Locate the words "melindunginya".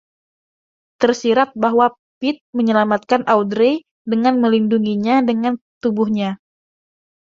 4.43-5.15